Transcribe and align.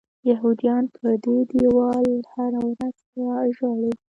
یهودیان 0.29 0.83
پر 0.95 1.11
دې 1.23 1.37
دیوال 1.51 2.07
هره 2.33 2.61
ورځ 2.71 2.95
ژاړي. 3.57 3.91